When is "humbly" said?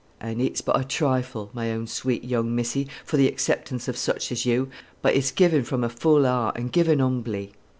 6.97-7.51